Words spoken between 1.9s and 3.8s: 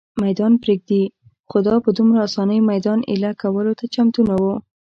دومره آسانۍ مېدان اېله کولو